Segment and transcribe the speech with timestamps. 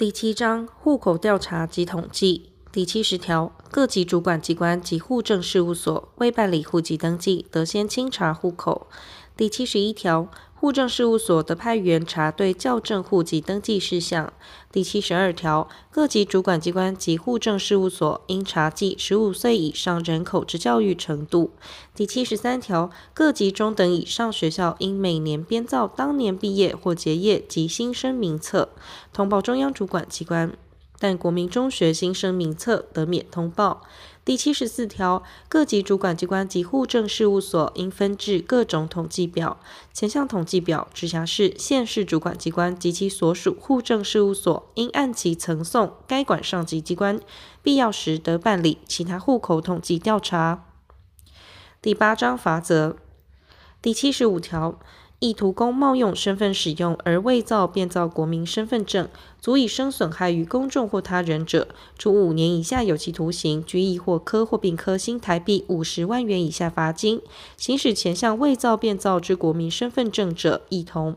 [0.00, 8.88] 第七章户口调查及统计第七十条，各级主管机关及户政事务所未办理户籍登记，得先清查户口。
[9.40, 14.30] 第七十一条，户政事务所得派员查对校正户籍登记事项。
[14.70, 21.52] 第七十二条，各级主管机关及户政事务所应查计十五岁以上人口之教育程度。
[21.94, 28.68] 第七十三条，各级中等以上学校应每年编造当年毕业或结业及新生名册，
[29.10, 30.52] 通报中央主管机关。
[30.98, 33.80] 但国民中学新生名册得免通报。
[34.30, 39.58] 第七十四条，各级主管机关及户政事务所应分制各种统计表，
[39.92, 47.18] 前项统计表，直辖市、县市主管机关及其所属户政事务所应按其呈送该管上级机关，
[47.60, 50.64] 必要时得办理其他户口统计调查。
[51.82, 52.94] 第八章法则。
[53.82, 54.78] 第七十五条。
[55.20, 59.06] 意图供冒用身份使用而伪造、变造国民身份证，
[59.38, 67.20] 足以生损害于公众或他人者，处五年以下有期徒刑、拘役或科或并科新台币五十万元以下罚金。
[67.58, 71.16] 行使前项伪造、变造之国民身份证者，一同。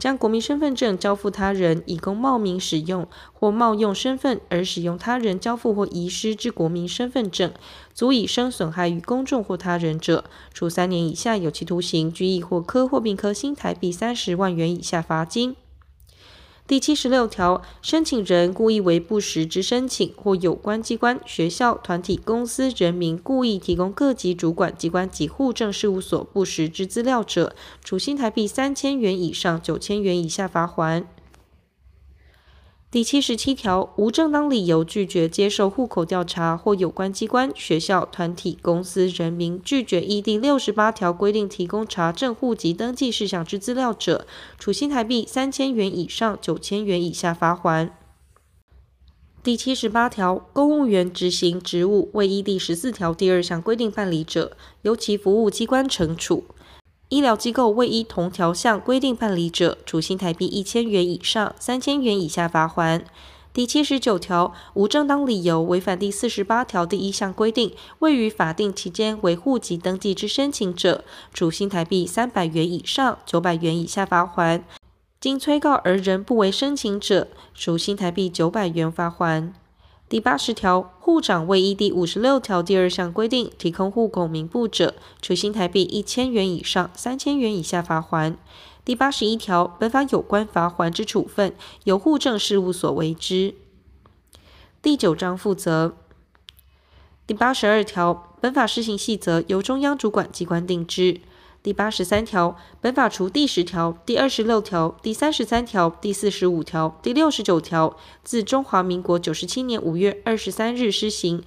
[0.00, 7.52] 将国民身份证交付他人，以供冒名使用，或冒用身份而使用他人交付或遗失之国民身份证，
[7.92, 15.54] 足以生损害于公众或他人者，处三年以下有期徒刑、拘役或科或并科新台币三十万元以下罚金。
[16.70, 31.08] 第七十六条，申请人故意为不实之申请，或有关机关、学校、团体、公司、人民故意提供各级主管机关及户政事务所不实之资料者，处新台币三千元以上九千元以下罚款。
[32.92, 44.26] 第七十七条，无正当理由拒绝接受户口调查，或有关机关、学校、团体、公司、人民拒绝依第六十八条规定提供查证户籍登记事项之资料者，
[44.58, 47.90] 处新台币三千元以上九千元以下罚锾。
[49.44, 56.44] 第七十八条，公务员执行职务未依第十四条第二项规定办理者，由其服务机关惩处。
[57.10, 63.02] 医疗机构未依同条项规定办理者，处新台币一千元以上三千元以下罚锾。
[63.52, 71.04] 第七十九条，无正当理由违反第四十八条第一项规定，未于法定期间为户籍登记之申请者，
[71.34, 74.62] 处新台币三百元以上九百元以下罚锾。
[75.20, 79.50] 经催告而仍不为申请者，处新台币九百元罚锾。
[80.10, 88.34] 第八十条，户长未依第五十六条第二项规定提供户口名簿者，处新台币一千元以上三千元以下罚锾。
[88.84, 91.54] 第八十一条，本法有关罚锾之处分，
[91.84, 93.54] 由户政事务所为之。
[94.82, 95.94] 第九章负责。
[97.28, 101.20] 第八十二条，本法施行细则由中央主管机关定之。
[101.62, 111.42] 第八十三条，本法除第十条、第二十六条、第三十三条、第四十五条、第六十九条，自中华民国九十七年五月二十三日施行。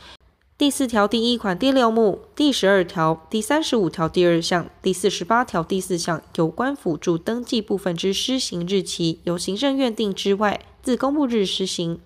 [0.55, 11.99] 第四条第一款第六目、第十二条、第三十五条第二项、第四十八条第四项有关辅助登记部分之施行日期，由行政院定之外，自公布日施行。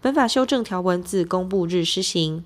[0.00, 2.44] 本法修正条文自公布日施行。